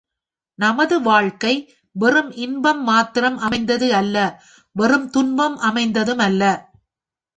[0.59, 1.51] நமது வாழ்க்கை
[1.95, 4.17] வெறும் இன்பம் மாத்திரம் அமைந்தது அல்ல
[4.75, 6.43] வெறும் துன்பம் அமைந்ததும் அல்ல.